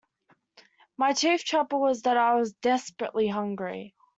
My 0.97 1.13
chief 1.13 1.43
trouble 1.45 1.79
was 1.79 2.01
that 2.01 2.17
I 2.17 2.33
was 2.33 2.53
desperately 2.53 3.27
hungry. 3.27 3.93